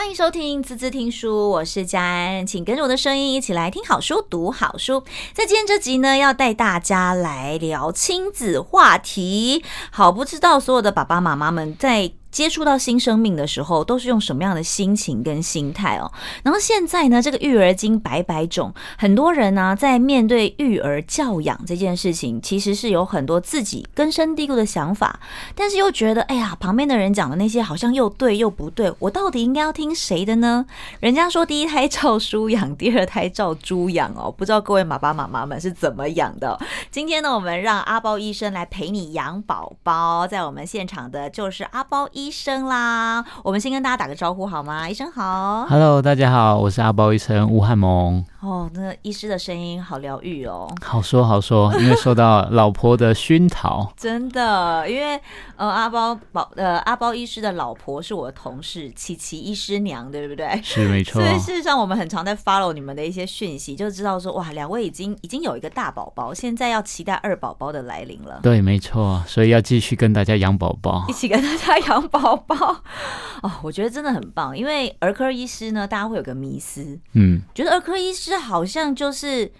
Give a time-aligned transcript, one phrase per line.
[0.00, 5.04] 欢迎收听滋滋听书，我是佳安，请跟着我的声音一起来听好书、读好书。
[5.34, 9.62] 在今天这集呢，要带大家来聊亲子话题。
[9.90, 16.10] 好，不知道所有的爸爸妈妈们在接触到新生命的时候，都是用什么样的心情跟心态哦？
[16.44, 25.18] 然后现在呢，这个育儿经百百种，很多人呢、在面对育儿教养这件事情，其实是有很多自己根深蒂固的想法，
[25.54, 30.64] 但是又觉得，哎呀，旁边的人讲的那些好像又对又不对，我到底应该要听谁的呢？
[31.00, 36.56] 人家说第一胎照书养，第二胎照猪养哦，不知道各位爸爸妈妈们是怎么养的？
[36.92, 42.19] 今天呢，我们让阿包医生来陪你养宝宝，在我们现场的就是阿包医。
[42.20, 44.88] 医生啦，我们先跟大家打个招呼好吗？
[44.88, 48.22] 医生好，Hello，大家好，我是阿包医生吴汉蒙。
[48.40, 55.18] 哦，那医师的声音好疗愈哦，好说好说，因为受到老婆的熏陶， 真的，因为
[55.56, 60.60] 呃阿包宝呃阿包医师的老婆是我的同事琪琪医师娘，对不对？
[60.62, 61.22] 是没错。
[61.22, 68.40] 所以事实上我们很常在 follow 你们的一些讯息，就知道说哇，两位已经已经有一个大宝宝，现在要期待二宝宝的来临了。
[68.42, 72.09] 对，没错，所以要继续跟大家养宝宝，一起跟大家养。
[72.10, 72.82] 宝宝
[73.42, 79.50] 哦，我觉得真的很棒，因为儿科医师呢，大家会有个迷思，嗯，觉得儿科医师好像就是，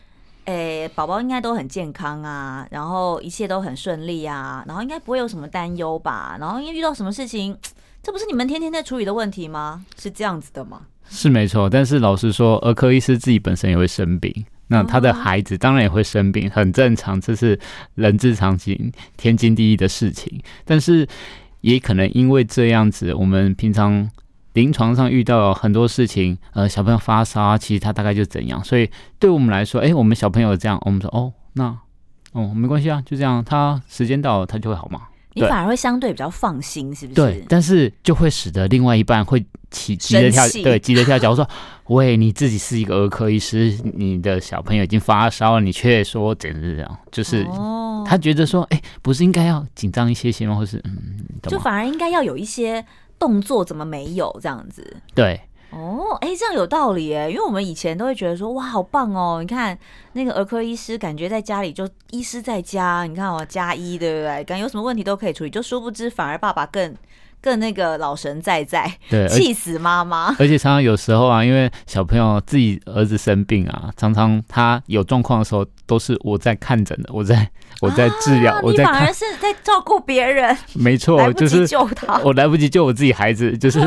[0.45, 7.57] 诶、欸，宝宝应该都很健康啊，然后一切都很顺利啊，然后应该不会有什么担忧吧，然后因为遇到什么事情，
[8.03, 9.85] 这不是你们天天在处理的问题吗？
[9.99, 10.83] 是这样子的吗？
[11.09, 17.59] 是没错，但是老实说，儿科医师自己本身也会生病，那他的孩子当然也会生病，很正常，这是
[17.95, 21.09] 人之常情，天经地义的事情，但是。
[21.61, 24.11] 也可能因为这样子，我们平常
[24.55, 31.77] 临床上遇到很多事情，呃，小朋友发烧，其实他大概就怎样，所以对我们来说，哎，我们小朋友这样，我们说哦，那
[32.33, 35.03] 哦没关系啊，就这样，他时间到他就会好嘛。
[35.35, 37.15] 你反而会相对比较放心，是不是？
[37.15, 41.31] 对，但是就会使得另外一半会起急着跳，对，急着跳脚。
[41.31, 41.49] 我说，
[41.87, 47.47] 喂，你自己是一个儿科医师，你的小朋友已经发烧了，你却说简直是这样，就是
[48.07, 50.55] 他觉得说，哎、欸，不是应该要紧张一些些吗？
[50.55, 52.85] 或是嗯，就反而应该要有一些
[53.19, 54.97] 动作，怎么没有这样子？
[55.15, 55.41] 对。
[55.71, 59.39] 哦，哎，这样有道理哎，因为我们以前都会觉得说，哇，好棒哦！
[59.41, 59.79] 你看
[60.15, 64.45] 那个儿科医师，感觉在家里就医师在家，你看哦，加一，对不对？
[64.45, 66.95] 感觉有什么问题都可以处理，就殊不知反而爸爸更。
[67.41, 70.35] 更那个老神在在，对，气死妈妈。
[70.39, 77.49] 而且常常有时候啊，因为小朋友自己儿子生病啊，常常他有状况的时候，都是我在看诊的，我在
[77.81, 83.81] 我在治疗，啊、我在反而是在照顾别人， 没错，就是救他，我来不及救我自己孩子，就是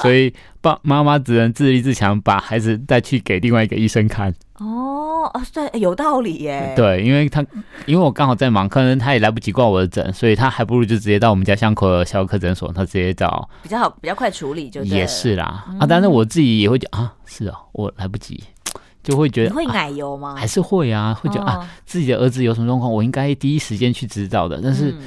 [0.00, 4.32] 所以爸妈妈只能自立自强，把孩子带去给另外一个医生看。
[4.60, 6.74] 哦，啊，对，有道理耶。
[6.76, 7.40] 对，因为他，
[7.86, 15.64] 因为我刚好在忙，可能他也来不及挂我的诊，所以他还不如就直接到我们家巷口的小儿科诊所，他直接找比较好，比较快处理就对，也是啦。
[15.70, 18.44] 嗯、啊，但是我自己也会讲啊，是哦，我来不及，
[19.02, 20.36] 就会觉得你会奶油吗、啊？
[20.36, 24.60] 还是会啊，会觉得、哦、啊，自己的儿子有什么状况，我应该第一时间去知道的。
[24.62, 25.00] 但是，嗯。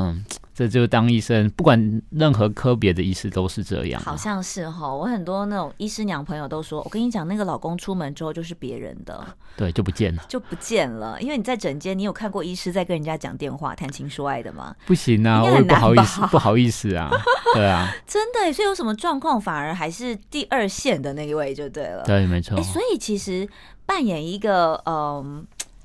[0.00, 0.24] 嗯
[0.58, 4.02] 这就当医生，不管任何科别的医师都是这样。
[4.02, 9.24] 好像是哈，我很多那种医师娘朋友都说，我跟你讲，那个老公出门之后就是别人的，
[9.56, 11.16] 对，就不见了，就不见了。
[11.22, 14.74] 因为你在诊间，你有看过医师在跟人家讲电话、谈情说爱的吗？
[14.84, 17.08] 不行啊，我也不好意思，不好意思啊，
[17.54, 22.02] 对啊， 真的，所以有什么状况，反而还是第二线的那一位就对了。
[22.02, 22.60] 对，没错。
[22.64, 23.48] 所以其实
[23.86, 25.44] 扮演一个嗯、呃、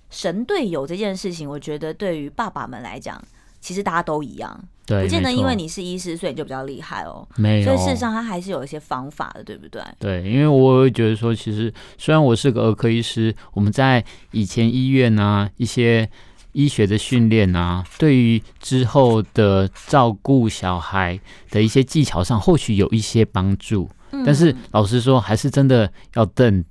[0.10, 3.24] 神队友这件事情，我觉得对于爸爸们来讲。
[3.64, 7.26] 其实大家都一样，对，不见得因为你是医师，所以你就比较厉害哦。
[7.38, 9.82] 没有，所以事实上他还是有一些方法的，对不对？
[9.98, 16.10] 对，因为我会觉得说，其实虽然我是个儿科医师，我们在以前医院啊，一些
[16.52, 21.18] 医学的训练啊，对于之后的照顾小孩
[21.50, 23.90] 的一些技巧上，或许有一些帮助。
[24.12, 24.24] 嗯。
[24.26, 26.66] 但是老实说，还是真的要等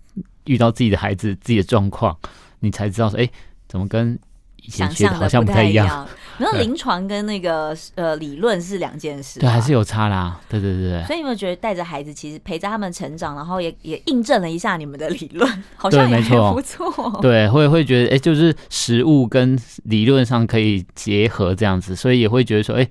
[0.45, 2.15] 遇到自己的孩子、自己的状况，
[2.61, 3.27] 你才知道说，哎，
[3.67, 4.19] 怎么跟。
[4.69, 6.09] 想象的好像不太一样，
[6.39, 10.41] 那临床跟那个呃理论是两件事，对，还是有差啦。
[10.49, 11.05] 对对对对。
[11.05, 17.19] 所以你有没有觉得带着孩子，其实陪着他们成长，然后也也印证了一下你们的理论， 好像也还不错。
[17.21, 22.91] 对，会会觉得哎、欸，就是实物跟理论上可以结合这样子，所以也会觉得说，哎、欸。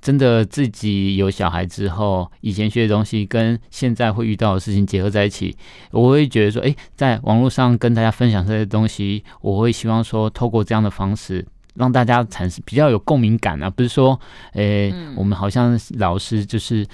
[0.00, 5.56] 真的自己有小孩之后，以前学的东西跟现在会遇到的事情结合在一起，
[5.90, 14.18] 我会觉得说，哎，在网络上跟大家分享这些东西，我会希望说，透过这样的方式，让大家产生比较有共鸣感啊，不是说，
[14.52, 16.86] 哎，我们好像老师就是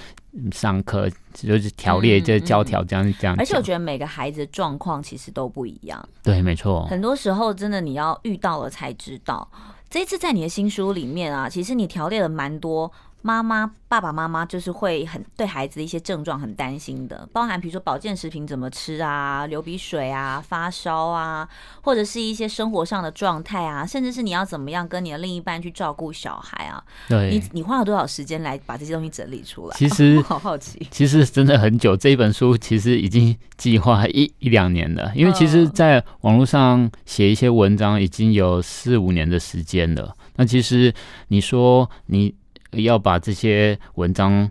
[0.51, 3.35] 上课就是条列就教条这样这样。
[3.37, 6.09] 而且我觉得每个孩子的状况其实都不一样。
[6.23, 6.85] 对，没错。
[6.87, 9.47] 很多时候真的你要遇到了才知道。
[9.89, 12.91] 这次在你的新书里面啊，其实你条列了蛮多
[13.25, 21.49] 妈妈、爸爸妈妈就是会很对孩子的一些症状很担心的，包含比如说保健食品怎么吃啊，流鼻水啊，发烧啊，
[21.81, 26.83] 或者是一些生活上的状态啊，甚至是你要怎么样跟你的另一半去照顾小孩啊。
[27.09, 29.75] 对，你你花了多少时间来把这些东西整理出来？
[29.75, 31.97] 其实好好奇，其实真的很久。
[31.97, 40.15] 这一本书其实已经计划一一两年了，因为其实在网络上写一些文章已经有四五年的时间了。
[40.35, 40.93] 那其实
[41.29, 42.35] 你说你。
[42.83, 44.49] 要把这些文章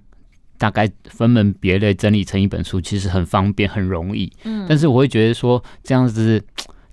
[0.56, 4.32] 大概分门别类整理成一本书，其实很方便，很容易。
[4.44, 6.42] 嗯，但是我会觉得说这样子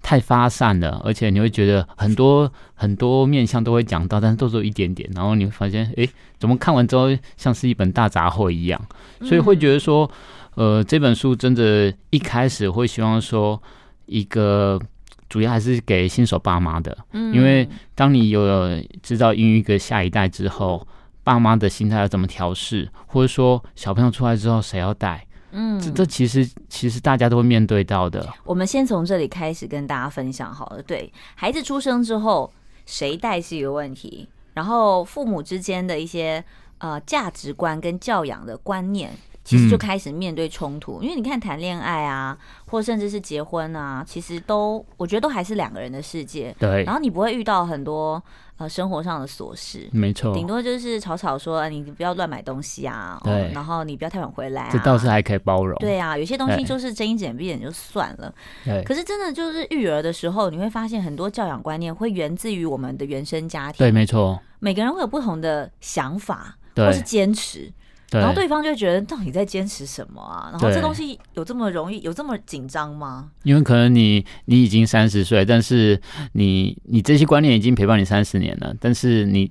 [0.02, 6.08] 太发散了，而且你会觉得很多很多面向都会讲到，但是都只有一点点，然后你会发现，哎，
[6.40, 7.08] 怎么看完之后
[7.38, 8.82] 像是一本大杂烩一样？
[9.22, 10.10] 所以会觉得说，
[10.56, 13.62] 呃，这本书真的，一开始会希望说
[14.08, 14.82] 一个
[15.30, 20.86] 主要还是给新手爸妈的，嗯，因为当你有知道孕育一个下一代之后。
[21.24, 25.26] 爸妈的心态要怎么调试，或者说小朋友出来之后谁要带？
[25.52, 28.26] 嗯，这这其实其实大家都会面对到的。
[28.46, 30.82] 我们先从这里开始跟大家分享好了。
[30.82, 32.52] 对，孩子出生之后
[32.86, 36.44] 谁带是一个问题，然后父母之间的一些
[36.78, 39.12] 呃价值观跟教养的观念。
[39.44, 46.56] 其实就开始面对冲突，嗯，因为你看谈恋爱啊，或甚至是结婚啊，其实都我觉得都还是两个人的世界。
[46.60, 46.84] 对。
[46.84, 48.22] 然后你不会遇到很多
[48.58, 50.34] 呃生活上的琐事，没错。
[50.34, 53.52] 顶多就是吵吵说你不要乱买东西啊，对，哦。
[53.54, 55.76] 然后你不要太晚回来，啊，这倒是还可以包容。
[55.80, 58.34] 对啊，有些东西就是睁一只眼闭眼就算了。
[58.64, 58.84] 对。
[58.84, 63.80] 可是真的就是育儿的时候，你会发现很多教养观念会源自于我们的原生家庭。
[63.80, 64.40] 对，没错。
[64.60, 67.74] 每个人会有不同的想法，或是坚持。
[68.20, 70.50] 然后对方就觉得，到底在坚持什么啊？
[70.52, 73.32] 然后这东西有这么容易，有这么紧张吗？
[73.44, 76.02] 因为可能你你已经三十岁，但是
[76.34, 79.50] 你你这些观念已经陪伴你三十年了，但是你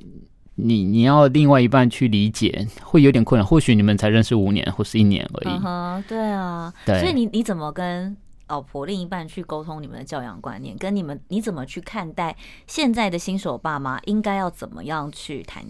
[0.56, 3.46] 你你要另外一半去理解，会有点困难。
[3.46, 5.54] 或许你们才认识五年或是一年而已。
[5.54, 6.72] 嗯哼，对啊。
[6.84, 7.00] 对。
[7.00, 8.14] 所以你你怎么跟
[8.48, 10.76] 老婆另一半去沟通你们的教养观念？
[10.76, 12.36] 跟你们你怎么去看待
[12.66, 15.64] 现在的新手爸妈应该要怎么样去谈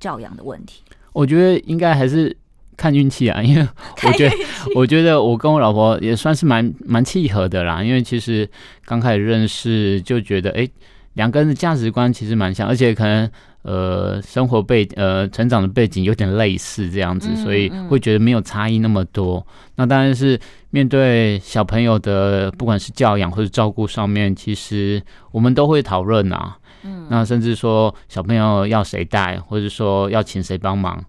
[0.00, 0.82] 教养的问题？
[1.12, 2.36] 我觉得应该还是
[2.76, 3.66] 看运气啊，因为
[4.06, 4.36] 我觉得，
[4.76, 7.82] 我觉得我跟我老婆也算是蛮蛮契合的啦。
[7.82, 8.48] 因为其实
[8.84, 10.68] 刚开始认识就觉得，哎，
[11.14, 13.28] 两个人的价值观其实蛮像，而且可能
[13.62, 19.44] 呃生活背呃成长的背景有点类似这样子，所以会觉得没有差异那么多。
[19.74, 20.38] 那当然是
[20.70, 25.02] 面对小朋友的不管是教养或者照顾上面，其实
[25.32, 26.56] 我们都会讨论啊。
[26.82, 31.04] 嗯，那甚至说小朋友要谁带，或者说要请谁帮忙，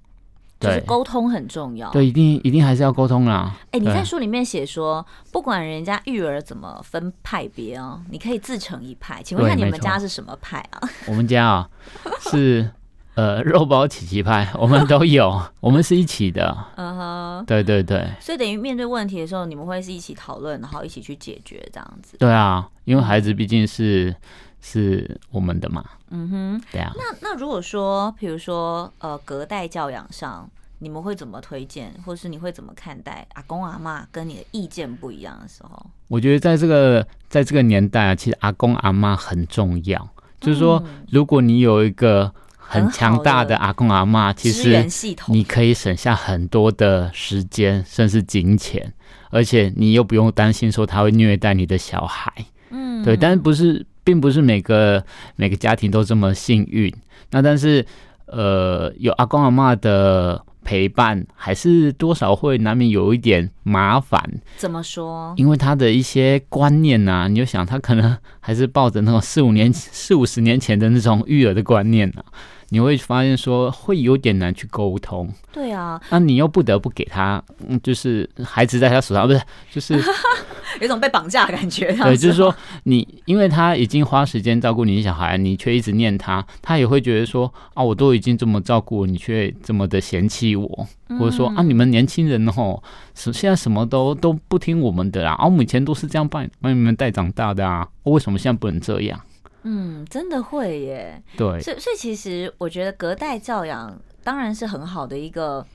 [0.59, 1.89] 对，就是沟通很重要。
[1.91, 3.55] 对，一定一定还是要沟通啦。
[3.67, 9.21] 哎、欸，你在书里面写说，不管人家育儿怎么分派别哦，你可以自成一派。
[9.23, 10.81] 请问一下你们家是什么派啊？
[11.07, 11.69] 我们家啊
[12.19, 12.69] 是
[13.15, 16.57] 呃 肉包琪琪派， 我们都有，我们是一起的。
[16.75, 18.09] 嗯哼，对对对。
[18.19, 22.17] 所以等于面对问题的时候，你们会是一起讨论，然后一起去解决这样子。
[22.17, 24.15] 对啊，因为孩子毕竟是。
[24.61, 25.83] 是我们的嘛？
[26.09, 26.91] 嗯哼，对啊。
[26.95, 35.85] 那那如果说，比如说，呃，隔代教养上，你们会怎么推荐，或是你会怎么看待阿公阿妈跟你的意见不一样的时候？
[36.07, 40.09] 我觉得在这个在这个年代啊，其实阿公阿妈很重要。
[40.41, 44.85] 就是说，如果你有一个很强大的阿公阿妈，其实
[45.27, 48.93] 你可以省下很多的时间，甚至金钱，
[49.29, 52.33] 而且你又不用担心说他会虐待你的小孩。
[52.71, 53.85] 嗯，对，但是不是。
[54.09, 56.91] 并不是每个每个家庭都这么幸运，
[57.29, 57.85] 那但是
[58.25, 64.19] 呃，有阿公阿妈的陪伴，还是多少会难免有一点麻烦。
[64.57, 65.31] 怎么说？
[65.37, 72.25] 因为他的一些观念呐、啊，你就想他可能还是抱着那种四五年、 四五十年前的那种育儿的观念啊。
[72.71, 79.99] 你会发现说会有点难去沟通，对啊，那你又不得不给他，嗯，就是孩子在他手上，不是，就是
[80.79, 81.91] 有种被绑架的感觉。
[81.93, 90.87] 对，就是说你，因为他已经花时间照顾你的小孩，你却一直念他，他也会觉得说啊，我都已经这么照顾你，却这么的嫌弃我，
[91.19, 92.81] 或者说啊，你们年轻人哦，
[93.15, 99.19] 现在什么都都不听我们的啦，啊，我们以前都是这样把把你们带长大的啊，为什么现在不能这样？
[99.63, 101.21] 嗯，真的会耶。
[101.35, 105.65] 对，所以所以其实我觉得隔代教养当然是很好的一个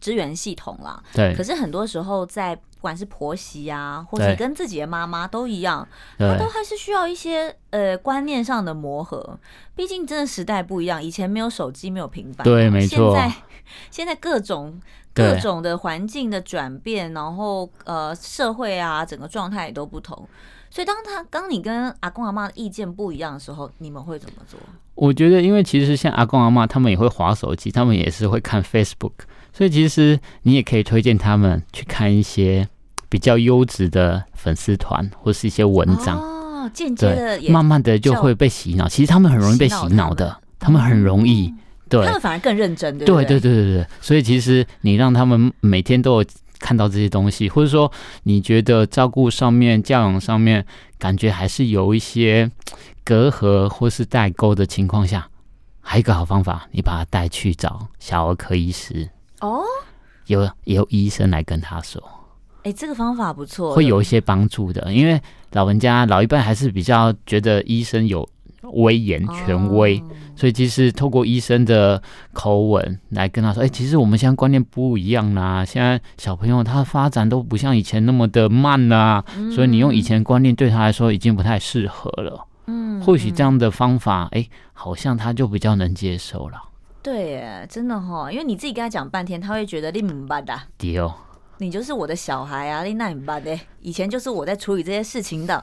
[0.00, 1.02] 支援系统啦。
[1.12, 1.34] 对。
[1.34, 5.88] 可是很多时候在不管是婆媳啊，或者跟自己的妈妈都一样，
[6.18, 9.38] 它都还是需要一些呃观念上的磨合。
[9.74, 13.14] 毕竟真的时代不一样，以前没有手机，没有平板，对，没错。
[13.16, 13.34] 现在
[13.90, 14.78] 现在各种
[15.14, 20.28] 各种的环境的转变，然后呃社会啊整个状态也都不同。
[20.70, 24.58] 所以当他当你跟阿公阿妈的意见不一样的时候，你们会怎么做？
[24.96, 29.12] 我觉得，因为其实像阿公阿妈，他们也会划手机，他们也是会看 Facebook，
[29.52, 32.68] 所以其实你也可以推荐他们去看一些
[33.14, 36.18] 比较优质的粉丝团或是一些文章。
[36.18, 38.88] 哦，间接的对，慢慢的就会被洗脑。
[38.88, 41.54] 其实他们很容易被洗脑的，他们很容易，
[41.88, 43.24] 对，他们反而更认真，对对？
[43.24, 43.86] 对对对对。
[44.00, 46.28] 所以其实你让他们每天都有
[46.58, 47.88] 看到这些东西，或者说
[48.24, 50.66] 你觉得照顾上面、教养上面，
[50.98, 52.50] 感觉还是有一些。
[53.04, 55.28] 隔阂或是代沟的情况下，
[55.82, 59.08] 还有一个好方法，你把他带去找小儿科医师。
[59.40, 59.62] 哦，
[60.26, 62.02] 有有医生来跟他说，
[62.64, 64.90] 哎、欸，这个方法不错，会有一些帮助的。
[64.90, 65.20] 因为
[65.52, 68.26] 老人家老一辈还是比较觉得医生有
[68.62, 70.02] 威严权威，哦、
[70.34, 72.02] 所以其实透过医生的
[72.32, 82.46] 口吻来跟他说，哎、欸，其实我们现在观念不一样啦，现在小朋友他发展都不像以前那么的慢啦，嗯、所以你用以前观念对他来说已经不太适合了。
[82.66, 86.56] 嗯，或许这样的方法，哎、欸，好像他就比较能接受了。
[87.02, 90.58] 对耶，真的哈，因为你自己跟他讲半天，他会觉得你明白的。
[90.78, 91.14] 对哦。
[91.64, 93.58] 你就是我的小孩啊，你那唔捌的。
[93.80, 95.62] 以前就是我在处理这些事情的，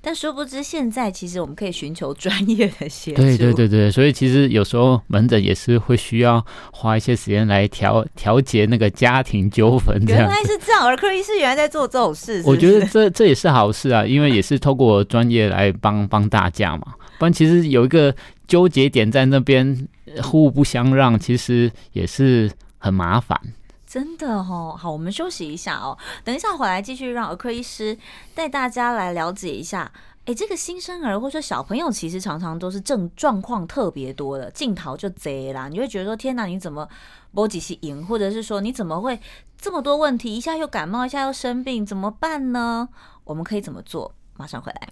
[0.00, 3.22] 但殊不知现在其实我们可以寻求专业的协助。
[3.22, 10.02] 对对对对，所以其实有时候门诊也是会需要花一些时间来调调节那个家庭纠纷。
[10.06, 12.48] 原来是这样，儿科医师原来在做这种事是是？
[12.48, 16.94] 我觉得这这也是好事啊，因为也是透过专业来帮帮大家嘛。
[17.18, 18.14] 不然其实有一个
[18.46, 19.86] 纠结点在那边，
[20.22, 23.38] 互不相让，其实也是很麻烦。
[23.88, 27.96] 真的哦，好，我们休息一下哦，等一下回来继续让儿科医师
[28.34, 29.90] 带大家来了解一下。
[30.26, 36.86] 哎，这个新生儿或者说小朋友，其实常常都是症状况特别多的，镜头就贼啦，你会觉得说天哪，你怎么
[37.32, 39.18] 波及是赢，或者是说你怎么会
[39.56, 42.90] 这么多问题，一下又感冒，一下又生病，怎么办呢？
[43.24, 44.14] 我们可以怎么做？
[44.36, 44.88] 马上回来。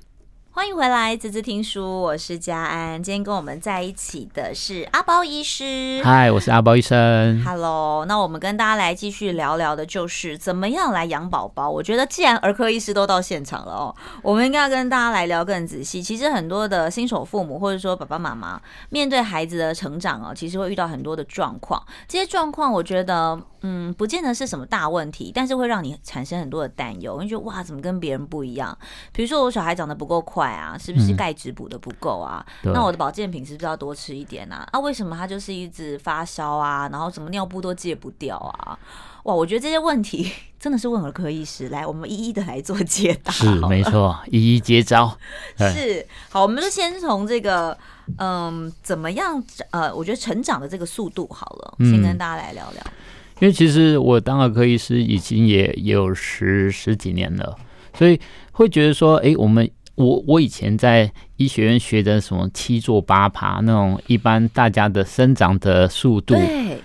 [0.57, 3.03] 欢迎回来，滋滋听书，我是佳安。
[3.03, 6.01] 今天跟我们在一起的是阿包医师。
[6.03, 7.45] 嗨，我是阿包医生。
[7.45, 11.69] Hello，那我们跟大家来继续聊聊的，就是怎么样来养宝宝。
[11.69, 16.03] 我觉得既然儿科医师都到现场了哦，我们应该要跟大家来聊更仔细。
[16.03, 18.59] 其实很多的新手父母或者说爸爸妈妈
[18.89, 21.85] 面对孩子的成长哦，其实会遇到很多的状况。
[22.09, 23.39] 这些状况，我觉得。
[23.69, 27.21] 嗯，不见得是什么大问题，但是会让你产生很多的担忧。
[27.21, 28.79] 你觉得哇，怎么跟别人不一样？
[29.13, 32.45] 比如说我小孩长得不够快啊，是不是钙质补的不够啊？
[32.65, 34.67] 嗯、那我的保健品是不是要多吃一点啊？
[34.73, 36.89] 啊，为什么他就是一直发烧啊？
[36.91, 38.79] 然后什么尿布都戒不掉啊？
[39.25, 43.33] 哇，我觉得这些问题 真的是问儿科医师来，我们一一的来做解答。
[43.33, 45.17] 是没错，一一接招。
[45.59, 47.77] 是好，我们就先从这个
[48.19, 52.83] 嗯，怎么样呃，我觉得成长的这个速度好了，先跟大家来聊聊。
[52.85, 52.93] 嗯
[53.39, 57.55] 因为其实我当儿科医师已经也有十十几年了，
[57.93, 58.19] 所以
[58.53, 66.79] 会觉得说，哎，我们我我以前在医学院学的什么七坐八爬那种一般大家的生长的速度，对，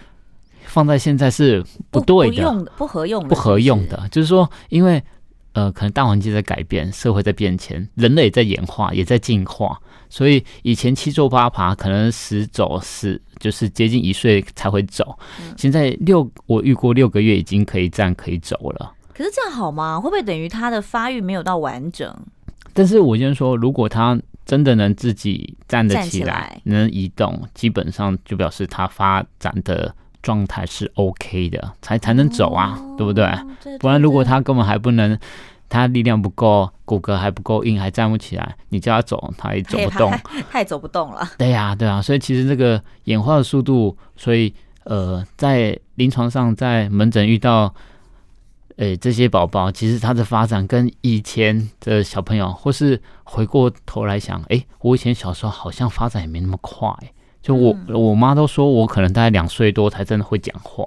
[0.64, 5.04] 放在现在是不对的，不合用的，不合用的，就是说，因为
[5.54, 9.78] 呃，可能大环境在改变，社会在变迁，人类也在演化，也在进化。
[10.10, 15.18] 所以以前七坐八爬，可能十走十就是接近一岁才会走。
[15.58, 18.94] 现在六我遇过六个月已经可以站可以走了。
[19.14, 20.00] 可是这样好吗？
[20.00, 22.14] 会不会等于他的发育没有到完整？
[22.74, 33.30] 但是我先说，如果他真的能自己站得起来，能移动，基本上就表示他发展的状态是 OK 的，才才能走啊，对不对？
[33.80, 35.18] 不然如果他根本还不能。
[35.74, 38.58] 他力量不够，骨骼还不够硬，还站不起来。
[38.68, 40.12] 你叫他走，他也走不动，
[40.52, 41.26] 他也走不动了。
[41.38, 42.02] 对呀、啊，对啊。
[42.02, 47.74] 所以其实这个演化的速度，所以呃，在临床上，在门诊遇到，
[48.78, 56.90] 诶、欸、这些宝宝，其实他的发展跟以前的小朋友，或是回过头来想，诶、欸，我以前小时候好像发展也没那么快。
[57.42, 60.86] 就我、嗯、我妈都说我可能大概两岁多才真的会讲话。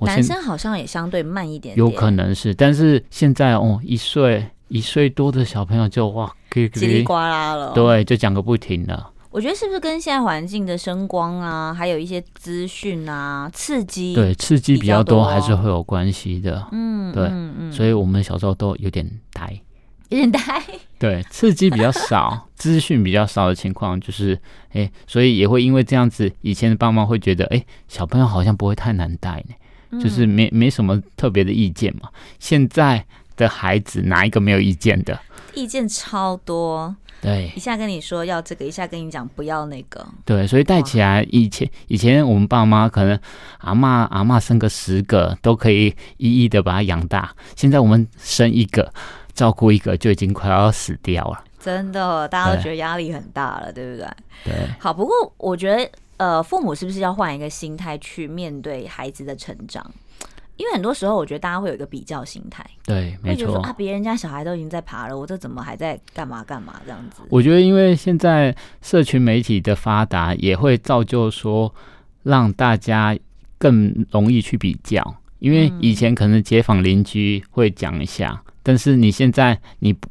[0.00, 9.10] 男生好像也相对慢一点，点，有可能是，但是现在哦，一岁一岁多的小朋友就哇，叽里呱啦了，对，就讲个不停了。
[9.36, 16.66] 我觉得是不是跟现在环境的声光啊，还有一些资讯啊，刺激，对，刺激比较多，还是会有关系的。
[16.72, 19.60] 嗯，对，嗯嗯，所以我们小时候都有点呆，
[20.08, 20.40] 有点呆。
[20.98, 24.32] 对，刺激比较少， 资讯比较少的情况，就是
[24.70, 30.00] 哎、欸，所以也会因为这样子，以前的爸妈会觉得，哎、欸，小朋友好像不会太难带呢。
[30.00, 32.08] 就是没没什么特别的意见嘛。
[32.38, 33.04] 现在
[33.36, 35.20] 的孩子哪一个没有意见的？
[35.56, 43.18] 意见超多，对，一下跟你说要这个，一下跟你讲不要那个，对，所以带起来以前以前我们爸妈可能
[43.58, 48.92] 阿妈阿妈生个十个都可以一一的把他养大，现在我们生一个
[49.32, 51.42] 照顾一个就已经快要死掉了。
[51.58, 54.08] 真的，大家都觉得压力很大了，对，对不对？
[54.44, 54.54] 对。
[54.78, 59.84] 好，不过我觉得，呃，父母是不是要换一个心态去面对孩子的成长？
[60.56, 62.64] 因为很多时候，我觉得大家会有一个比较心态。
[62.84, 63.58] 对，没错。
[63.58, 67.22] 啊，别人家小孩都已经在爬了，我这怎么还在干嘛干嘛这样子？
[67.28, 71.72] 我觉得，因为现在社群媒体的发达，也会造就说
[72.22, 73.16] 让大家
[73.58, 75.16] 更容易去比较。
[75.38, 80.08] 因为以前可能街坊邻居会讲一下，嗯、但是你现在你不。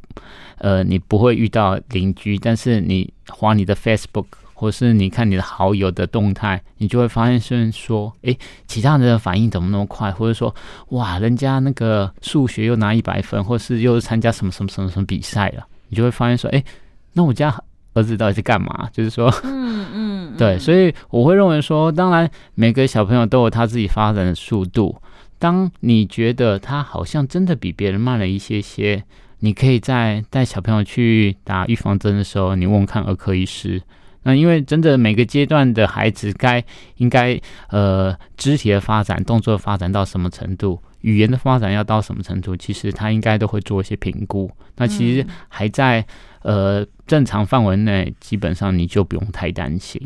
[0.58, 4.24] 呃，你不会遇到邻居，但是你滑你的 Facebook，
[4.58, 8.36] 或是你看你的好友的动态，你就会发现，虽然说，诶，
[8.66, 10.52] 其他人的反应怎么那么快，或者说，
[10.88, 16.64] 哇，人家那个数学又拿一百分，或是又参加什么什么什么什么比赛了，你就会发现说，诶，
[17.12, 17.54] 那我家
[17.92, 18.88] 儿子到底是干嘛？
[18.94, 24.96] 就是说，嗯嗯， 对，所以我会认为说，当然每个小朋友都有他自己发展的速度，
[25.38, 29.04] 当你觉得他好像真的比别人慢了一些些。
[29.40, 33.80] 你可以在带小朋友去打预防针的时候，你问问看儿科医师。
[34.26, 36.62] 那因为真的每个阶段的孩子该
[36.96, 37.40] 应该
[37.70, 44.50] 呃肢体的发展、动作的发展到什么程度，语言的发展要到什么程度，其实他应该都会做一些评估。
[44.74, 46.04] 那其实还在
[46.42, 50.02] 呃正常范围内，基本上你就不用太担心。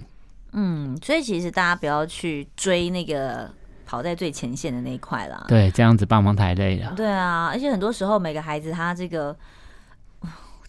[0.52, 3.50] 嗯，所以其实大家不要去追那个。
[3.86, 6.92] 跑在最前线的那一块啦，对，这样子帮忙太累了。
[6.94, 9.36] 对啊，而且很多时候每个孩子他这个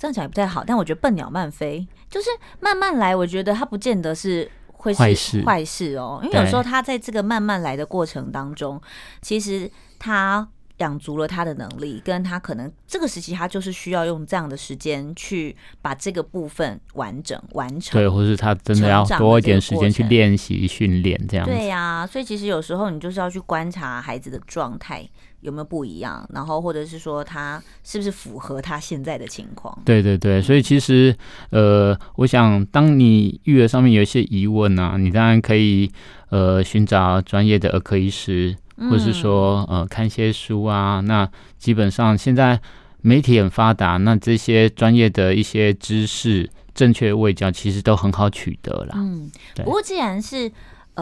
[0.02, 2.28] 这样讲也不太好，但我觉得笨鸟慢飞，就是
[2.60, 3.16] 慢慢来。
[3.16, 8.82] 我觉得他不见得是会是坏事坏事哦，因为有时候他在这个慢慢来的过程当中，
[9.22, 10.48] 其实他。
[10.78, 18.02] 养足了他的能力，跟他可能这个时期，他就是需要用这样的时间去把这个部分完整完成。
[18.02, 21.52] 对，或是他真的要多一点时间去练习训练这样子。
[21.52, 25.08] 对呀、啊，所以其实有时候你就是要去观察孩子的状态
[25.42, 29.78] 有没有不一样，然后或者是说他是不是符合他现在的情况。
[29.86, 31.16] 对对对，所以其实
[31.50, 35.92] 呃，我想当你育儿上面有一些疑问啊，你当然可以
[36.30, 38.56] 呃寻找专业的儿科医师。
[38.90, 41.30] 或是说，呃，看一些书啊，那
[41.60, 42.60] 基本上现在
[43.02, 48.94] 媒体很发达，那这些专业的一些知识、正确的位教，其实都很好取得啦。
[48.96, 50.52] 嗯，不过既然是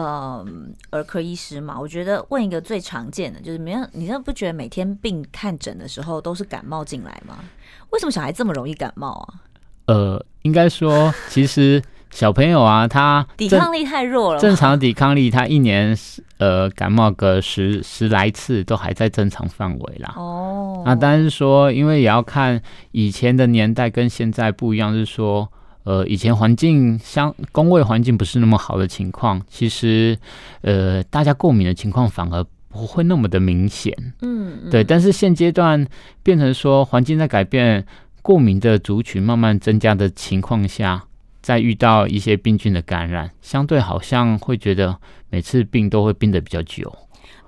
[0.02, 0.46] 呃
[0.90, 7.38] 儿科医师嘛，我觉得问一个最常见的就是，没有，你真的不觉得每天病看诊的时候都是感冒进来吗？
[7.90, 9.34] 为什么小孩这么容易感冒啊？
[9.86, 11.82] 呃，应该说，其实。
[12.12, 14.40] 小朋友啊，他抵抗力太弱了。
[14.40, 15.96] 正常抵抗力，他一年
[16.38, 20.14] 呃感冒个十十来次都还在正常范围啦。
[20.16, 22.60] 哦，那但是说，因为也要看
[22.90, 25.48] 以前的年代跟现在不一样，是说
[25.84, 30.18] 呃以前环境相工位环境不是那么好的情况，其实
[30.62, 33.94] 呃大家过敏的情况反而不会那么的明显。
[34.22, 34.84] 嗯，对。
[34.84, 35.86] 但是现阶段
[36.22, 37.84] 变成说环境在改变，
[38.22, 41.04] 过敏的族群慢慢增加的情况下。
[41.42, 44.94] 再遇到一些病菌的感染，相对好像会觉得
[45.30, 46.94] 每次病都会病得比较久。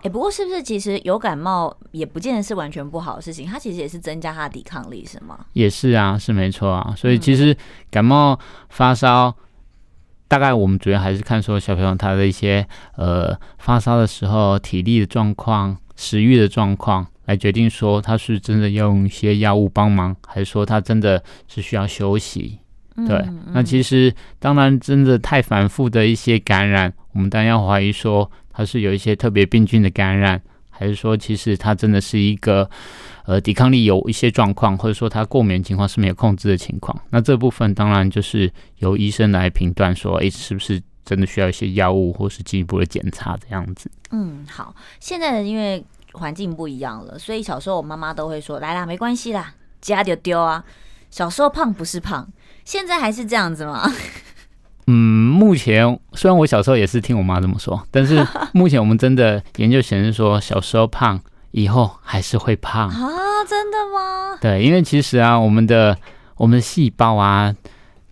[0.02, 3.46] 哎、欸，不过是不是其实有感冒也不见得是完全不好的事情？
[3.46, 5.38] 它其实也是增加它的抵抗力，是吗？
[5.52, 6.92] 也是啊，是没错啊。
[6.96, 7.56] 所以其实
[7.88, 8.36] 感冒
[8.68, 9.34] 发烧，嗯、
[10.26, 22.58] 大概我们主要还是看说小朋友他的一些呃发烧的时候体力的状况、食欲的状况，来决定说他是真的要用一些药物帮忙，还是说他真的是需要休息。
[23.06, 32.68] 对，那其实当然，真的太反复的一些感染，我们当然要怀疑说它是有一些特别病菌的感染，还是说其实它真的是一个
[33.24, 36.96] 呃抵抗力有一些状况，或者说它过敏情况是没有控制的情况。
[37.10, 43.90] 那这部分当然就是由医生来评断说，哎，是不是真的需要一些药物或是进一步的检查这样子。
[44.10, 50.64] 嗯，好，现在的因为环境不一样了，所以小时候我妈妈都会说，来啦，没关系啦，加就丢啊。
[51.10, 52.26] 小时候胖不是胖。
[52.64, 53.90] 现在还是这样子吗？
[54.86, 61.20] 嗯，目前虽然我小时候也是听我妈这么说，但是 目前我们真的研究显示说，小时候胖，
[61.52, 63.08] 以后还是会胖啊？
[63.48, 64.38] 真的吗？
[64.40, 65.96] 对，因为其实啊，我们的
[66.36, 67.54] 我们的细胞啊，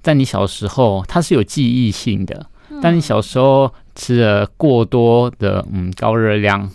[0.02, 2.46] 在你小时候它是有记忆性的，
[2.80, 6.70] 但你小时候吃了过多的嗯高热量。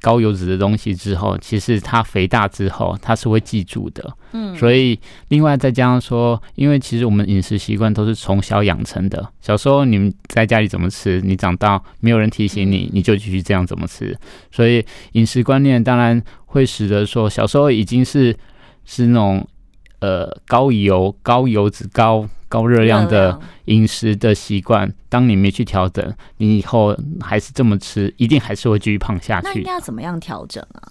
[0.00, 4.16] 高油脂的东西之后，其实它肥大之后，它是会记住的。
[4.32, 9.28] 嗯，所以另外再加上说，因为其实我们饮食习惯都是从小养成的。
[9.40, 14.16] 小时候你们在家里怎么吃，你长大没有人提醒你，你就继续这样怎么吃。
[14.50, 18.36] 所以饮食观念当然会使得说，小时候已经是
[18.84, 19.46] 是那种
[20.00, 22.28] 呃高油、高油脂、高。
[22.50, 29.46] 高热量的饮食的习惯，当你没去调整，你以后还是这么吃，一定还是会继续胖下去。
[29.46, 30.82] 那应该要怎么样调整啊？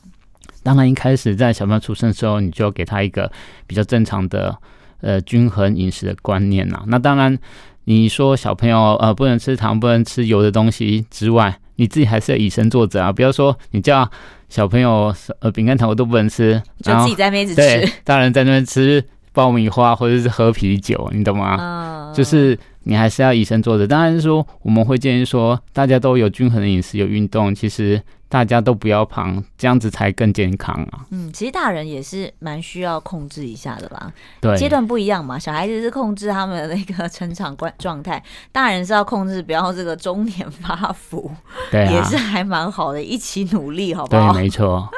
[0.63, 3.29] 当然一开始在小朋友出生的时候，你就要给他一个
[3.67, 4.57] 比较正常的
[5.01, 6.81] 呃均衡饮食的观念呐。
[6.87, 7.37] 那当然
[7.83, 13.11] 你说小朋友呃不能吃糖、不能吃油的东西之外，你自己还是要以身作则啊！
[13.11, 14.09] 不要说你叫
[14.49, 21.57] 小朋友呃饼干糖我都不能吃，就自己在那边吃，对， 大人在那边吃爆米花或者是喝啤酒，你懂吗？
[21.59, 22.57] 嗯，就是。
[22.83, 23.85] 你还是要以身作则。
[23.85, 31.05] 当然是说，我们会建议说，大家都有均衡的饮食，有运动，其实大家都不要胖，这样子才更健康啊。
[31.11, 34.11] 嗯，其实大人也是蛮需要控制一下的啦。
[34.41, 35.37] 对，阶段不一样嘛。
[35.37, 41.29] 小孩子是控制他们的那个成长观状态，大人是要控制不要这个中年发福。
[41.69, 44.33] 对啊，也是还蛮好的，一起努力，好不好？
[44.33, 44.89] 对，没错。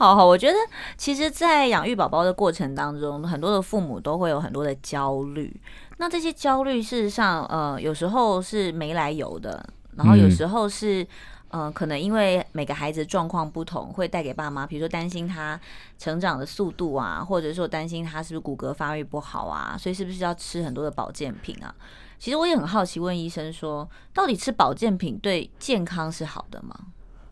[0.00, 0.56] 好好，我觉得
[0.96, 5.54] 其实，在养育宝宝的过程当中，很多的父母都会有很多的焦虑。
[5.98, 9.62] 那这些焦虑，事实上，呃，有时候是没来由的，
[9.98, 11.02] 然后有时候是，
[11.50, 15.60] 嗯、呃，可能因为每个孩子状况不同，会带给爸妈，比如说担心他
[15.98, 21.74] 成长的速度啊，或者说担心他是不是骨骼发育不好啊，所以是不是要吃很多的保健品啊？
[22.18, 26.74] 其实我也很好奇，问医生说，到底吃保健品对健康是好的吗？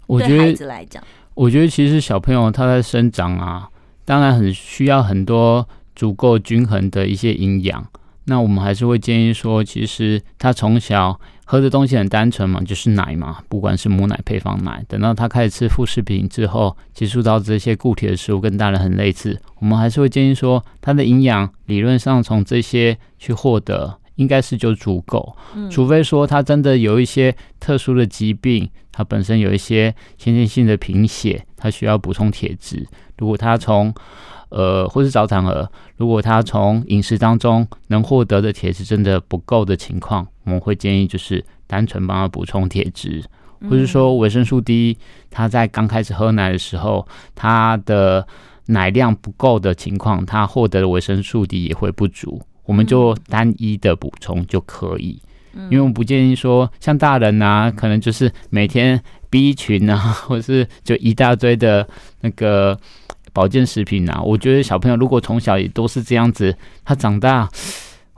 [0.07, 1.03] 我觉得，对孩子来讲，
[1.39, 3.69] 我觉得其实小朋友他在生长啊，
[4.05, 7.87] 当然很需要很多足够均衡的一些营养。
[8.25, 14.85] 那我们还是会建议说，其实他从小喝的东西很单纯嘛，就是奶嘛，不管是母奶、配方奶。
[14.89, 25.35] 等到他开始吃副食品之后，接触到这些固体的食物，跟大人很类似，我们还是会建议说，他的营养理论上从这些去获得，应该是就足够。
[25.71, 32.87] 除非说他真的有一些特殊的疾病，他本身有一些先天性的贫血，他需要补充铁质。
[33.17, 33.93] 如果他从
[34.51, 43.23] 呃，或是早产儿，如果他从饮食当中能获得的铁质真的不够的情况，我们会建议就是单纯帮他补充铁质，
[43.69, 44.97] 或是说维生素 D，
[45.31, 48.27] 他在刚开始喝奶的时候，他的
[48.69, 55.19] 奶量不够的情况，他获得的维生素 D 也会不足，我们就单一的补充就可以，
[55.55, 59.97] 因为我们不建议说像大人啊，可能就是每天 B 群啊，
[60.29, 61.89] 或者是就一大堆的
[62.21, 62.79] 那个。
[63.31, 66.53] 保健食品啊，我觉得小朋友如果从小也都是这样子，
[66.85, 67.49] 他长大，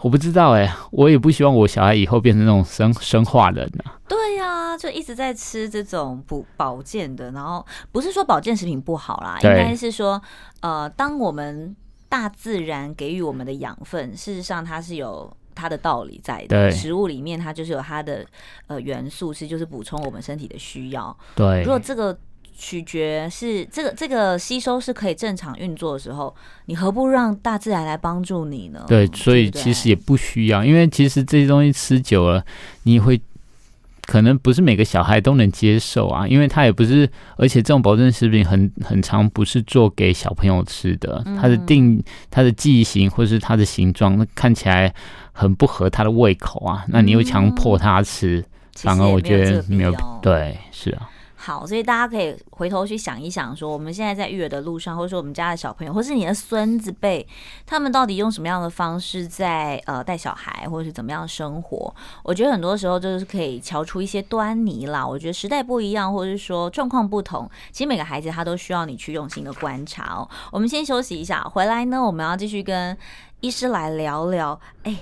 [0.00, 4.00] 我不知道哎、欸，我也不希望我小孩以后变成那种生生化人啊。
[4.08, 10.22] 对呀、啊，就一直在吃这种补保健的，然后不是说保健食品不好啦，应该是说，
[10.60, 11.76] 呃，当我们
[12.10, 16.70] 大自然给予我们的养分，事实上它是有它的道理在的。
[16.70, 18.26] 食物里面它就是有它的
[18.66, 21.16] 呃元素，是就是补充我们身体的需要。
[21.34, 22.18] 对，如果这个。
[22.62, 26.34] 取决是这个这个吸收是可以正常运作的时候，
[26.66, 28.84] 你何不让大自然来帮助你呢？
[28.86, 32.44] 对，所以其实也不需要，因为其实这些东西吃久了，
[32.82, 33.18] 你会
[34.10, 44.92] 可能不是每个小孩都能接受啊，因为它也不是，而且这种保证食品很很长不是做给小朋友吃的，它的定它的剂型或是它的形状，那看起来
[45.30, 48.44] 很不合他的胃口啊，那你又强迫他吃，
[48.74, 51.08] 反而我觉得没有对，是啊。
[51.42, 57.26] 好，所以大家可以回头去想一想，说我们现在在育儿的路上，或者说我们家的小朋友，或是你的孙子辈，
[57.64, 61.94] 他们到底用什么样的方式在呃带小孩，或者是怎么样生活？
[62.22, 65.06] 我觉得很多时候就是可以瞧出一些端倪啦。
[65.06, 70.28] 我觉得时代不一样，或者是说状况不同，其实每个孩子他都需要你去用心的观察哦。
[70.52, 72.94] 我们先休息一下，回来呢，我们要继续跟
[73.40, 74.60] 医师来聊聊。
[74.82, 74.94] 哎，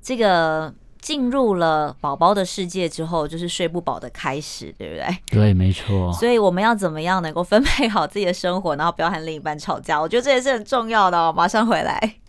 [0.00, 0.72] 这个。
[1.00, 5.18] 进入了宝宝的世界之后，就是睡不饱的开始，对不对？
[5.26, 6.12] 对，没错。
[6.12, 10.00] 所以我们要怎么样能够分配好自己的生活，然后不要和另一半吵架？
[10.00, 11.32] 我觉得这也是很重要的哦。
[11.34, 12.19] 马上回来。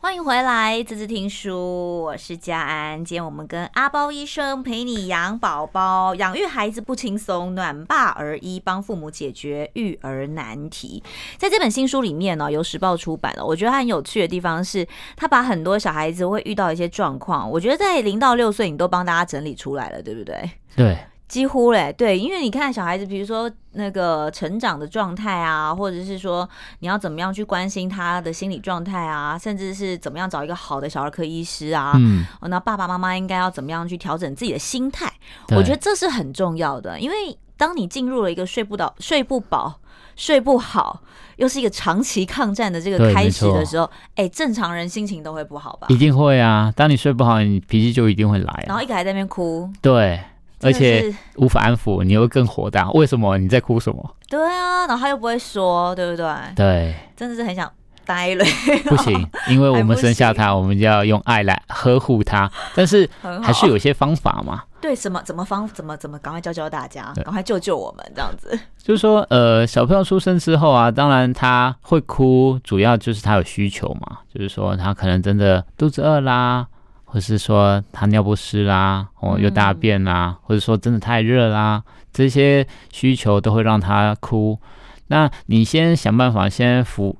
[0.00, 3.02] 欢迎回来，滋滋听书，我是佳安。
[3.02, 11.02] 今天我们跟阿包医生陪你养宝宝，养育孩子不轻松，暖爸儿医帮父母解决育儿难题。
[11.38, 13.44] 在这本新书里面呢，由时报出版了。
[13.44, 20.50] 我觉得它很有趣的地方是，他把很多小孩子会遇到一些状况，我觉得在零到六岁，你都帮大家整理出来了，对不对？
[20.76, 20.98] 对。
[21.26, 26.48] 几乎嘞，对，因为你看小孩子，比如说那个成长的状态啊，或者是说
[26.80, 35.10] 你要怎么样去关心他的心理状态啊，甚至是怎么样找一个好的小儿科医师啊，嗯，那爸爸妈妈应该要怎么样去调整自己的心态？
[35.56, 39.80] 我觉得这是很重要的，因为当你进入了一个睡不倒、睡不饱、
[40.14, 41.00] 睡不好，
[41.36, 45.86] 又是一个长期抗战的这个开始的时候，哎，正常人心情都会不好吧？
[45.88, 46.72] 一定会啊！
[46.76, 50.20] 当你睡不好，你脾气就一定会来啊，然后一个还在那边哭，对。
[50.60, 52.90] 而且无法安抚，你又更火大。
[52.92, 53.36] 为什么？
[53.38, 54.16] 你在哭什么？
[54.28, 56.26] 对啊，然后他又不会说，对不对？
[56.56, 57.70] 对，真的是很想
[58.04, 58.44] 呆了。
[58.84, 62.50] 不行， 因为我们生下他，我们就要用爱来呵护他。
[62.74, 63.08] 但是
[63.42, 64.62] 还是有些方法嘛。
[64.80, 68.58] 对，什么怎么方怎么怎么，赶快教教大家，赶快救救我们这样子。
[68.76, 76.66] 就是说，呃，小朋友出生之后啊，当然他会哭，主要就是他有需求嘛，就是说他可能真的肚子饿啦。
[77.14, 81.80] 或是说他尿不湿啦，哦，又大便啦，嗯、或者说真的太热啦，
[82.12, 84.58] 这些需求都会让他哭。
[85.06, 87.16] 那你先想办法先符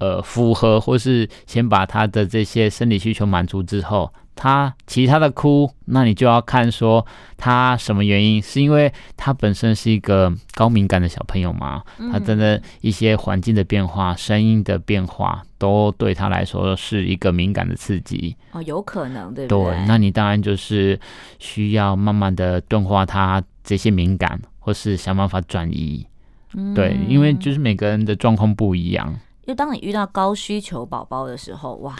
[0.00, 4.12] 呃符合，或是先把他的这些生理需求满足之后。
[4.36, 7.04] 他其他的哭，那你就要看说
[7.38, 11.82] 他什么原因，是因为他本身是一个高敏感的小朋友吗？
[12.12, 18.36] 他真的一些环境的变化、声音的变化，都对他来说是一个敏感的刺激。
[18.52, 19.74] 哦，有可能，对不对？
[19.74, 21.00] 对，那你当然就是
[21.38, 26.06] 需要慢慢的钝化他这些敏感，或是想办法转移。
[26.52, 29.08] 嗯，对，因为就是每个人的状况不一样。
[29.46, 31.96] 因为当你遇到高需求宝宝的时候，哇。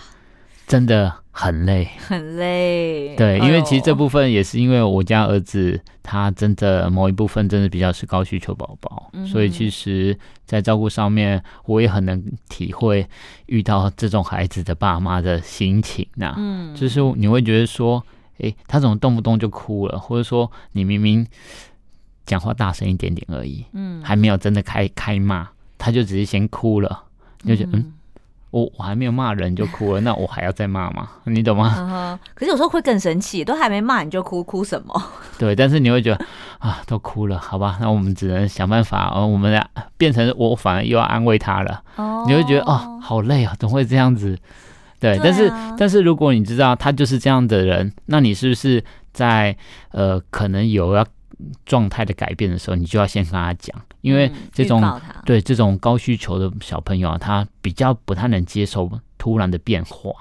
[0.67, 3.15] 真的很累，很累。
[3.17, 13.07] 对，因为其实这部分也是因为我家儿子他真的某一部分真的比较是高需求宝宝，嗯、所以其实，在照顾上面我也很能体会
[13.47, 16.35] 遇到这种孩子的爸妈的心情呐。
[16.37, 18.05] 嗯，就是你会觉得说，
[18.39, 21.25] 哎，他怎么动不动就哭了，或者说你明明
[22.25, 25.49] 讲话大声一点点而已，嗯，还没有真的开开骂，
[25.79, 27.05] 他就只是先哭了，
[27.43, 27.93] 你就觉得嗯。
[28.57, 31.09] 我我还没有骂人就哭了，那我还要再骂吗？
[31.25, 32.19] 你懂吗？
[32.35, 35.03] 可是有时候会更生气，都还没骂你就哭，哭什么？
[35.39, 36.25] 对，但是你会觉得
[36.59, 41.83] 啊，都哭了，好吧，那我们只能想办法，哦，我们俩变成我反而又要安慰他了。
[41.97, 42.25] 哦。
[42.27, 44.39] 你会觉得哦，好累啊，怎么会这样子？
[44.99, 45.21] 对，对啊。
[45.23, 49.55] 但是但是如果你知道他就是这样的人，那你是不是在
[49.91, 51.07] 呃可能有要。
[51.65, 60.13] 状态的改变的时候，你就要先跟他讲，因为这种、嗯、对这种高需求的小朋友啊，他比较不太能接受突然的变化。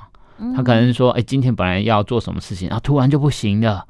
[0.53, 3.87] 他可能说：“哎，今天本来要做什么事情，然后突然就不行了，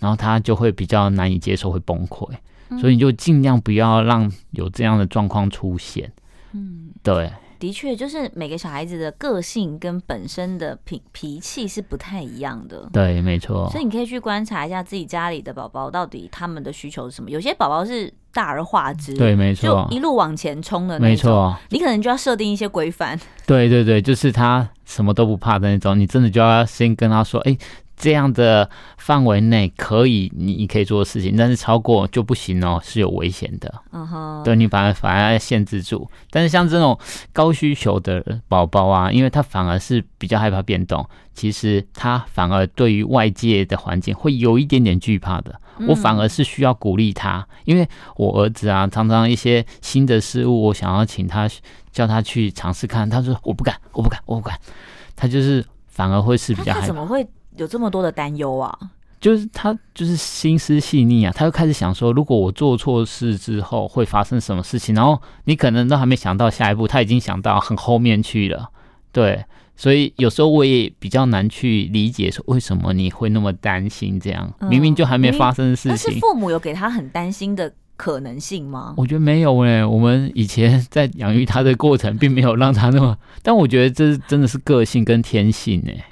[0.00, 2.28] 然后他就会比较难以接受，会崩溃。
[2.80, 6.12] 所以你就尽量不要让有这样的状况出现。”
[6.50, 7.30] 嗯，对。
[7.58, 12.88] 的确，就是每个小孩子的个性跟本身的脾脾气是不太一样的。
[12.92, 13.68] 对，没错。
[13.70, 17.30] 所以你可以去观察一下自己家里的宝宝到底他们的需求是什么。
[17.30, 21.08] 有些宝宝是大而化之，对，没错，就一路往前冲的那种。
[21.08, 23.18] 没错，你可能就要设定一些规范。
[23.46, 27.56] 对对对，就是他什么都不怕的那种，你真的就要先跟他说，哎。
[27.96, 33.72] 这样的范围内可以，你你可以做的事情，但是超过就不行哦，是有危险的。
[33.92, 34.44] 嗯哼、uh，huh.
[34.44, 36.08] 对你反而反而要限制住。
[36.30, 36.98] 但是像这种
[37.32, 45.60] 高需求的宝宝啊，因为他反而是比较害怕变动，其实他反而对于外界的环境会有一点点惧怕的。
[45.88, 51.48] 我反而是需要鼓励他，因为我儿子啊，常常一些新的事物，我想要请他
[51.90, 54.56] 叫他去尝试看，他说我不敢，我不敢，我不敢。
[55.16, 56.86] 他就是反而会是比较害怕。
[56.86, 57.26] 怎么会？
[57.56, 58.76] 有这么多的担忧啊，
[59.20, 68.68] 就是他就是心思细腻啊，他就开始想说，如果我做错事之后会发生什么事情，然后你可能都还没想到下一步，他已经想到很后面去了，
[69.12, 69.44] 对，
[69.76, 78.92] 所以有时候我也比较难去理解说为什么你会那么担心这样，明明就还没发生的事情，是父母有给他很担心的可能性吗？
[78.96, 86.04] 我觉得没有诶、欸，我们以前在养育他的过程，并没有让他那么，但我觉得这真的是个性跟天性诶、欸。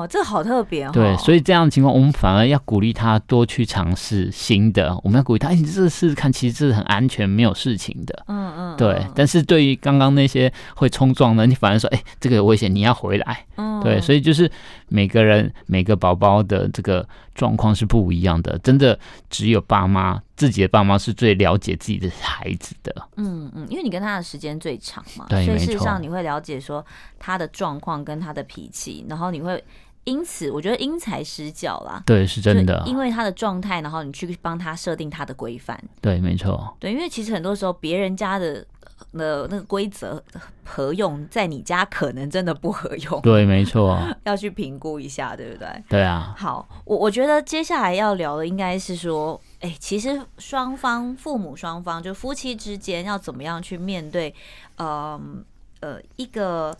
[0.00, 0.90] 哦，这好特别哦。
[0.92, 4.98] 对，所以这样的情况，我们反而要鼓励他多去尝试新的。
[5.02, 8.24] 我们要鼓励他，哎，你这试试看，其实这是很安全，没有事情的。
[8.28, 8.76] 嗯嗯。
[8.76, 13.46] 对，但是对于刚刚那些会冲撞的，你反而说，哎，这个有危险，你要回来。
[13.56, 13.80] 嗯。
[13.82, 14.50] 对，所以就是
[14.88, 22.94] 每个人每个宝宝的这个状况是不一样的，真的只有爸妈自己的爸妈是最了解自己的孩子的。
[23.16, 26.84] 嗯嗯，因为你跟他的时间最长嘛，对，所以事实上你会了解说
[27.18, 29.62] 他的状况跟他的脾气，然后你会。
[30.04, 32.02] 因此，我觉得因材施教啦。
[32.06, 32.82] 对，是真的。
[32.86, 35.78] 因为他的状态，然后你去帮他设定他的规范。
[36.00, 36.74] 对，没错。
[36.80, 38.66] 对，因为其实很多时候别人家的
[39.12, 40.22] 的那个规则
[40.64, 43.20] 合用，在你家可能真的不合用。
[43.20, 43.98] 对，没错。
[44.24, 45.68] 要去评估一下，对不对？
[45.88, 46.34] 对啊。
[46.36, 54.34] 好，我我觉得接下来要聊的应该是说，哎，其实双方父母双方就夫妻之间要怎么样去面对，
[54.76, 55.20] 呃
[55.80, 56.74] 呃，一个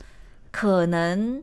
[0.51, 1.43] 可能。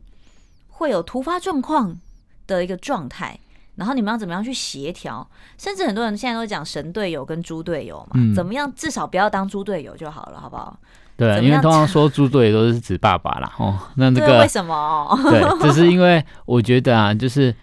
[0.78, 1.98] 会有突发状况
[2.46, 3.38] 的一个状态，
[3.76, 5.28] 然后你们要怎么样去协调？
[5.58, 10.78] 甚至很多人现在都讲神队友跟猪队友嘛，嗯、怎么样至少不要当猪队友就好了，好不好？
[11.18, 13.52] 对，因为通常说猪队友都是指爸爸啦。
[13.58, 13.76] 哦。
[13.98, 15.20] 那这个为什么？
[15.32, 17.54] 对，只是因为我觉得啊，就是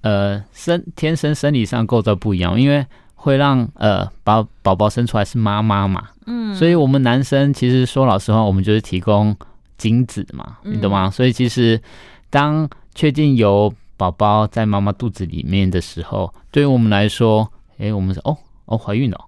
[0.00, 9.36] 呃生天生生理上构造不一样，因为会让呃把宝宝生出来是妈妈嘛，嗯，所以我们男生其实说老实话，我们就是提供。
[9.78, 11.08] 精子嘛，你懂吗？
[11.08, 11.78] 嗯、所以其实
[12.36, 19.18] 当确定有宝宝在妈妈肚子里面的时候，对于我们来说，哎，我们说哦哦怀孕了，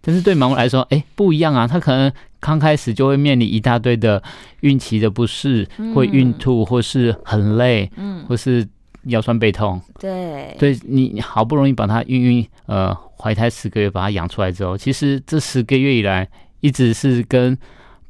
[0.00, 4.22] 但是对妈妈来说，哎不一样啊，她可能刚开始就会面临一大堆的
[4.60, 8.64] 孕期的不适，嗯、会孕吐，或是很累，嗯，或是
[9.06, 16.28] 腰酸背痛，对，对你好不容易把她孕孕呃怀胎十个月把她养出来之后，其实这十个月以来
[16.60, 17.58] 一直是跟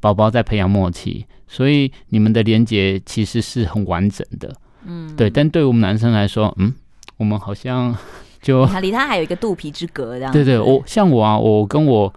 [0.05, 4.55] 宝宝在培养默契，所以你们的连接其实是很完整的。
[4.85, 5.31] 嗯，对。
[5.31, 6.71] 但对我们男生来说，嗯，
[7.17, 7.97] 我们好像
[8.39, 10.31] 就离他还有一个肚皮之隔，这样。
[10.31, 12.13] 对对，我像我啊，我跟我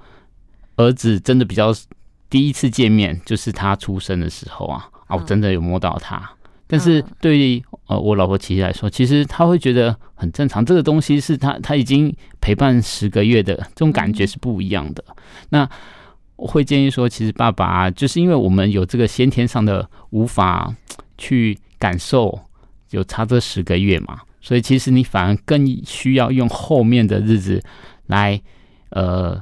[0.76, 1.72] 儿子真的比较
[2.28, 6.16] 第一次见面，就是他出生的时候啊，啊，我真的有摸到他。
[6.16, 15.02] 嗯、但是对于呃我老婆琪琪来说，其实他会觉得很正常，这个东西是他他已经陪伴十个月的这种感觉是不一样的。
[15.08, 15.14] 嗯、
[15.48, 15.68] 那我
[16.46, 20.74] 会建议说，其实爸爸啊，就是因为我们有这个先天上的无法
[21.18, 22.40] 去感受。
[22.90, 27.62] 有差这十个月嘛，所以其实你反而更需要用后面的日子
[28.06, 28.40] 来，
[28.88, 29.38] 呃，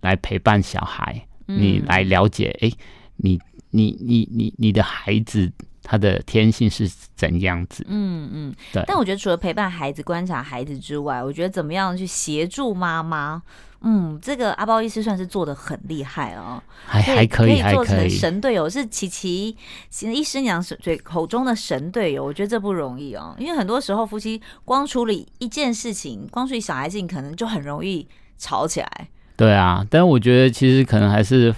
[0.00, 2.74] 来陪伴小孩，你来了解，哎、嗯，
[3.18, 5.48] 你你你你你的孩子
[5.90, 7.82] 他的天性是怎样子？
[7.88, 8.84] 嗯嗯，对。
[8.86, 13.42] 但我觉得除了陪伴孩子、观察孩子之外，我觉得怎么样去协助妈妈？
[13.80, 19.56] 嗯，这个阿包医师算是做的很厉害哦，还还可以，可以做成神队友，是琪琪
[20.02, 22.22] 医师娘嘴口中的神队友。
[22.22, 29.08] 我觉得这不容易哦，因为很多时候夫妻光处理一件事情，光处理小孩子，可能就很容易吵起来。
[29.36, 31.54] 对啊，但我觉得其实可能还是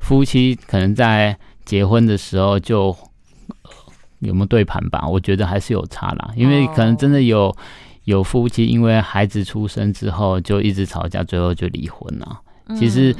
[0.00, 2.94] 夫妻可能在结婚的时候就
[4.20, 7.54] 有没有对盘吧，我觉得还是有差啦，因为可能真的有。
[8.04, 12.40] 有夫妻因为孩子出生之后就一直吵架，最后就离婚了。
[12.74, 13.14] 其实，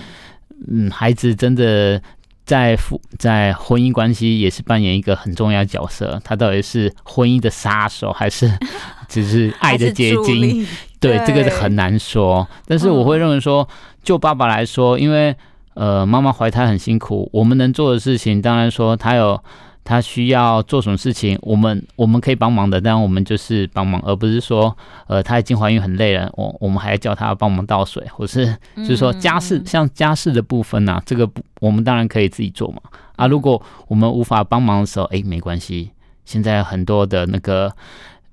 [0.68, 2.00] 嗯，孩子真的
[2.44, 6.20] 在夫在婚姻关系也是扮演一个很重要的角色。
[6.24, 8.50] 他到底是婚姻的杀手，还是
[9.06, 10.66] 只是爱的结晶？
[10.98, 12.48] 对，这个很难说。
[12.66, 13.68] 但是我会认为说，
[14.02, 15.36] 就爸爸来说，因为
[15.74, 19.40] 呃，妈妈怀胎很辛苦，我们能做的事情，当然说他有。
[19.84, 24.76] 他需要做什么事情，我们我们可以帮忙的，但我们就是帮忙，而不是说，
[25.08, 32.80] 呃，他已经怀孕很累了，我我们还要叫他帮忙倒水，或是就是说家事，像家事的部分呢，这个不，我们当然可以自己做嘛。
[33.16, 35.90] 啊，如果我们无法帮忙的时候，哎，没关系，
[36.24, 37.74] 现在很多的那个。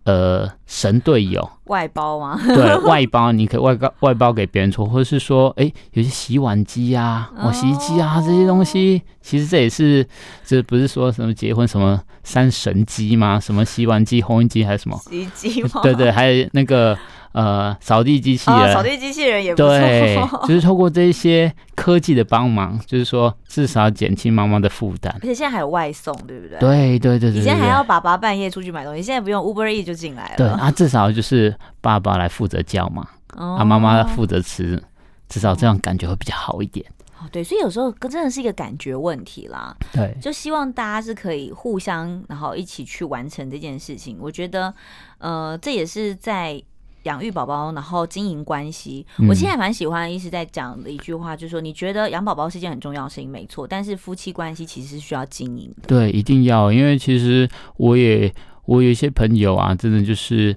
[0.07, 2.39] 呃，神队友外包吗？
[2.47, 10.07] 对，外包你可以外包外包给别人做，或者是说，哎、欸，有些洗碗机啊、哦洗衣机啊这些东西，其实这也是，
[10.45, 13.37] 这不是说什么结婚什么三神机吗？
[13.37, 15.81] 什么洗碗机、烘衣机还是什么洗衣机吗？
[15.83, 16.97] 对对，还有那个。
[17.33, 19.69] 呃，扫地机器人，扫、哦、地机器人也不错。
[19.69, 20.17] 对，
[20.47, 21.53] 就是透过这些
[21.87, 25.09] 科技的帮忙，就是说至少减轻妈妈的负担。
[25.21, 26.59] 而且现在还有外送，对不对？
[26.59, 27.39] 对对对对。
[27.39, 30.35] 以前还要爸爸半夜出去买东西，现在不用 Uber E 就进来了。
[30.35, 34.83] 对啊，至少就是爸爸来负责叫嘛，哦、啊，妈妈负责吃，
[35.29, 36.85] 至少这样感觉会比较好一点。
[37.21, 39.73] 哦，对，所以有时候真的是一个感觉问题啦。
[39.93, 44.17] 对，就希望大家是可以互相，然后一起去完成这件事情。
[44.19, 44.73] 我觉得，
[45.19, 46.61] 呃，这也是在。
[47.07, 55.87] 养育宝宝，然后经营关系，我现在蛮喜欢医师在讲的一句话，就是说，你觉得养宝宝是一件很重要的事情，没错，但是夫妻关系其实是需要经营的。
[55.87, 58.31] 对，一定要，因为其实我也
[58.65, 60.55] 我有一些朋友啊，真的就是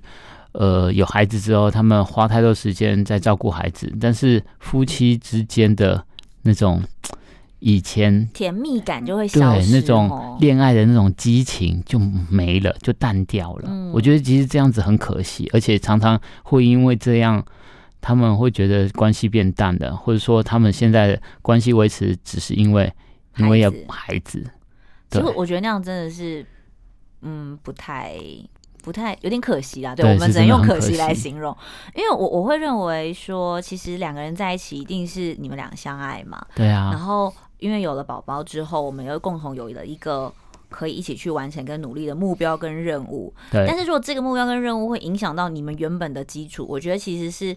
[0.53, 6.05] 呃有孩子之后，他们花太多时间在照顾孩子，但是夫妻之间的
[6.43, 6.83] 那种。
[7.61, 11.99] 以前甜蜜感就会消失，对，那种恋爱的那种激情就
[12.31, 13.65] 没了，就淡掉了。
[13.67, 17.45] 嗯，我觉得其实这样子很可惜，而且常常会因为这样，
[18.01, 22.91] 他们会觉得关系变淡了，或者说他们现在的关系维持只是因为
[23.37, 24.43] 因为要孩子。
[25.11, 26.47] 其实我觉得那样真的是，
[27.21, 28.17] 嗯，不太
[28.83, 29.95] 不太有点可惜啦。
[29.95, 31.55] 对，对我们只能用可惜来形容，
[31.95, 36.43] 因为我我会认为说，其实两个人在一起一定是你们俩相爱嘛。
[36.55, 37.31] 对啊，然后。
[37.61, 40.33] 因为有了宝宝之后，我们又共同有了一个
[40.69, 43.33] 可以一起去完成跟努力的目标跟任务。
[43.51, 43.65] 对。
[43.67, 47.57] 但是如果这个目标跟任务会影响到你们原本的基础，我觉得其实是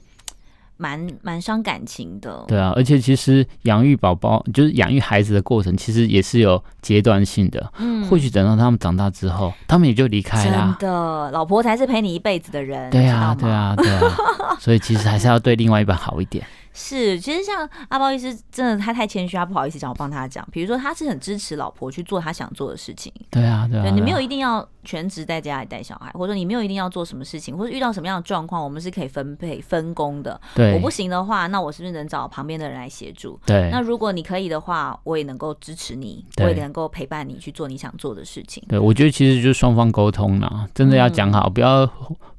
[0.77, 2.43] 蛮蛮伤感情的。
[2.47, 7.71] 对啊，而且其实养育宝宝就是养育孩子的过程，其实也是有阶段性的。
[7.77, 8.03] 嗯。
[8.09, 10.75] 或许等到他们长大之后，他们也就离开了。
[10.79, 12.89] 真的，老婆才是陪你一辈子的人。
[12.89, 14.57] 对啊，对啊，对啊。
[14.59, 16.45] 所以其实还是要对另外一半好一点。
[16.73, 20.45] 是，其实像阿包医师，真的他太谦虚，他不好意思讲，我帮他讲。
[20.51, 23.13] 比如说，他是很支持老婆去做他想做的事情。
[23.29, 30.39] 对啊，对啊，对，你没有一定要全职在家里带小孩，或者说你没有一定要做什么事情，或者遇到什么样的状况，我们是可以分配分工的。
[30.55, 33.39] 对，我不行的话，那我是不是能找旁边的人来协助？
[33.45, 38.63] 对，那如果你可以的话，我也能够支持你，我也能够陪伴你去做你想做的事情。
[38.67, 41.85] 对，我觉得其实就是双方沟通啦，真的要讲好，嗯、不要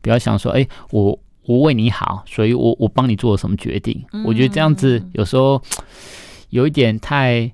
[0.01, 1.17] 不要想说，哎、欸，我。
[1.47, 4.05] 我为你好，所以我我帮你做了什么决定？
[4.13, 5.61] 嗯、我觉得这样子有时候
[6.51, 7.51] 有一点太，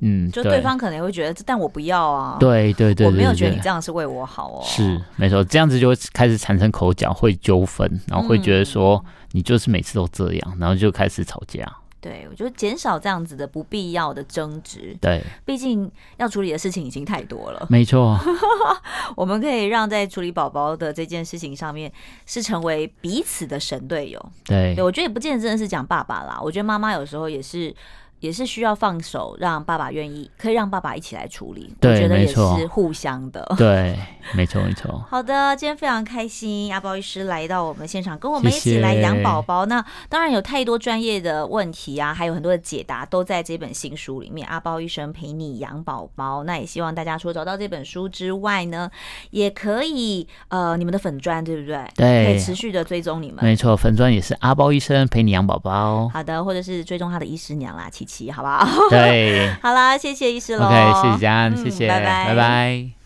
[0.00, 2.36] 嗯，就对方可能会觉得，但我不要啊。
[2.40, 4.62] 对对对，对，对，对，我没有觉得你这样是为我好哦。
[4.64, 11.64] 是没错，这样子就会开始产生口角，会纠纷，然后会觉得说你就是每次都这样，然后就开始吵架。
[12.00, 14.96] 对，我觉得减少这样子的不必要的争执。
[15.00, 17.66] 对，毕竟要处理的事情已经太多了。
[17.68, 18.18] 没错，
[19.16, 21.92] 我们可以让在处理宝宝的这件事情上面，
[22.26, 24.32] 是成为彼此的神队友。
[24.44, 27.74] 对，对，我觉得也不见得真的是讲爸爸啦，我觉得妈妈有时候也是。
[28.20, 31.74] 也是需要放手，让爸爸愿意，可以让爸爸一起来处理。
[31.80, 33.44] 对，我觉得也是互相的。
[33.56, 33.98] 对，
[34.34, 35.02] 没错没错。
[35.08, 39.66] 好的，今天非常开心，阿包医师来到我们现场，跟我们一起来养宝宝。
[39.66, 44.46] 那当然有太多专业的问题啊，还有很多的解答都在这本新书里面。
[44.48, 48.90] 阿包医生陪你养宝宝，那也希望大家除了找到这本书之外呢，
[49.30, 51.84] 也可以呃，你们的粉砖对不对？
[51.96, 53.42] 对，可以持续的追踪你们。
[53.44, 56.08] 没错，粉砖也是阿包医生陪你养宝宝。
[56.10, 58.66] 好的，或者是追踪他的医师娘啦，琪琪，好不好？
[58.90, 60.66] 对， 好啦，谢谢医师喽。
[60.66, 62.90] OK，谢谢佳安，嗯，谢谢，拜拜，拜拜。